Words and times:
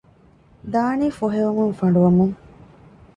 ދާނީ 0.73 1.07
ފޮހެވެމުން 1.19 1.73
ފަނޑުވަމުން 1.79 2.35